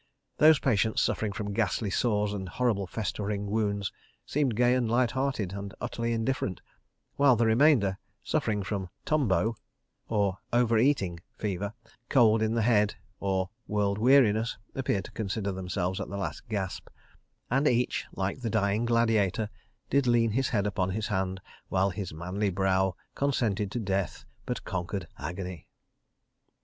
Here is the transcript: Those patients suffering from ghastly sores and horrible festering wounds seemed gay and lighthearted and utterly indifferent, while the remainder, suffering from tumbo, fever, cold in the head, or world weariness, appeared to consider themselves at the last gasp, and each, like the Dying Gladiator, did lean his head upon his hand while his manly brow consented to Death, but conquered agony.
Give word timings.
Those 0.39 0.57
patients 0.57 0.99
suffering 0.99 1.31
from 1.31 1.53
ghastly 1.53 1.91
sores 1.91 2.33
and 2.33 2.49
horrible 2.49 2.87
festering 2.87 3.45
wounds 3.45 3.91
seemed 4.25 4.55
gay 4.55 4.73
and 4.73 4.89
lighthearted 4.89 5.53
and 5.53 5.75
utterly 5.79 6.11
indifferent, 6.11 6.59
while 7.17 7.35
the 7.35 7.45
remainder, 7.45 7.99
suffering 8.23 8.63
from 8.63 8.89
tumbo, 9.05 9.57
fever, 11.37 11.73
cold 12.09 12.41
in 12.41 12.55
the 12.55 12.63
head, 12.63 12.95
or 13.19 13.51
world 13.67 13.99
weariness, 13.99 14.57
appeared 14.73 15.05
to 15.05 15.11
consider 15.11 15.51
themselves 15.51 16.01
at 16.01 16.09
the 16.09 16.17
last 16.17 16.49
gasp, 16.49 16.87
and 17.51 17.67
each, 17.67 18.05
like 18.15 18.41
the 18.41 18.49
Dying 18.49 18.85
Gladiator, 18.85 19.51
did 19.91 20.07
lean 20.07 20.31
his 20.31 20.49
head 20.49 20.65
upon 20.65 20.89
his 20.89 21.09
hand 21.09 21.39
while 21.69 21.91
his 21.91 22.11
manly 22.11 22.49
brow 22.49 22.95
consented 23.13 23.69
to 23.69 23.79
Death, 23.79 24.25
but 24.47 24.63
conquered 24.65 25.07
agony. 25.19 25.67